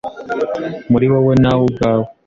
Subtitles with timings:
[0.91, 2.05] muri wowe nawe ubwawe